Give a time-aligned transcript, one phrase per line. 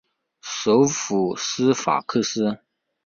[0.41, 2.57] 首府斯法克斯。